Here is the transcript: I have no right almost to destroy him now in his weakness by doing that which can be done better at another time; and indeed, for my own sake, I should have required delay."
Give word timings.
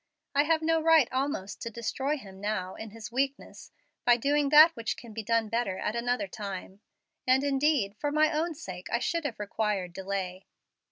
I 0.33 0.45
have 0.45 0.63
no 0.63 0.81
right 0.81 1.07
almost 1.11 1.61
to 1.61 1.69
destroy 1.69 2.17
him 2.17 2.41
now 2.41 2.73
in 2.73 2.89
his 2.89 3.11
weakness 3.11 3.69
by 4.03 4.17
doing 4.17 4.49
that 4.49 4.71
which 4.75 4.97
can 4.97 5.13
be 5.13 5.21
done 5.21 5.47
better 5.47 5.77
at 5.77 5.95
another 5.95 6.25
time; 6.27 6.81
and 7.27 7.43
indeed, 7.43 7.95
for 7.99 8.11
my 8.11 8.31
own 8.31 8.55
sake, 8.55 8.87
I 8.91 8.97
should 8.97 9.25
have 9.25 9.39
required 9.39 9.93
delay." 9.93 10.47